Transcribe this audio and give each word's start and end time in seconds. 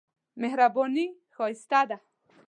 مهرباني 0.41 1.05
ښايست 1.35 1.71
ده. 1.89 1.97